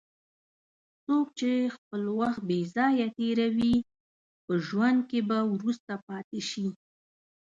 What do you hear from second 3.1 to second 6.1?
تېروي، په ژوند کې به وروسته